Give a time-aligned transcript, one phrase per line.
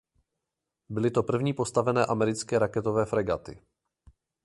[0.89, 3.61] Byly to první postavené americké raketové fregaty.